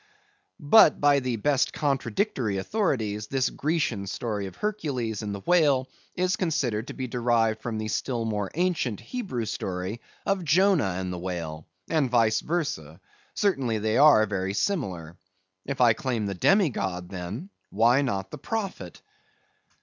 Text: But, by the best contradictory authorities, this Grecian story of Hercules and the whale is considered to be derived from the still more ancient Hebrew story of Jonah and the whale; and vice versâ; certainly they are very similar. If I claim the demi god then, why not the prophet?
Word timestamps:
But, 0.59 0.99
by 0.99 1.19
the 1.19 1.35
best 1.35 1.73
contradictory 1.73 2.57
authorities, 2.57 3.27
this 3.27 3.51
Grecian 3.51 4.07
story 4.07 4.47
of 4.47 4.55
Hercules 4.55 5.21
and 5.21 5.31
the 5.35 5.41
whale 5.41 5.89
is 6.15 6.37
considered 6.37 6.87
to 6.87 6.95
be 6.95 7.05
derived 7.05 7.61
from 7.61 7.77
the 7.77 7.87
still 7.87 8.25
more 8.25 8.49
ancient 8.55 8.99
Hebrew 8.99 9.45
story 9.45 10.01
of 10.25 10.43
Jonah 10.43 10.95
and 10.97 11.13
the 11.13 11.19
whale; 11.19 11.67
and 11.87 12.09
vice 12.09 12.41
versâ; 12.41 12.99
certainly 13.35 13.77
they 13.77 13.97
are 13.97 14.25
very 14.25 14.55
similar. 14.55 15.17
If 15.67 15.79
I 15.81 15.93
claim 15.93 16.25
the 16.25 16.33
demi 16.33 16.71
god 16.71 17.09
then, 17.09 17.51
why 17.69 18.01
not 18.01 18.31
the 18.31 18.39
prophet? 18.39 19.03